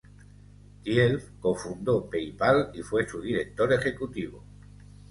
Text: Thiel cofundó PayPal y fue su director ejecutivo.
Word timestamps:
Thiel 0.87 1.21
cofundó 1.39 2.09
PayPal 2.09 2.71
y 2.73 2.81
fue 2.81 3.07
su 3.07 3.21
director 3.21 3.71
ejecutivo. 3.71 4.43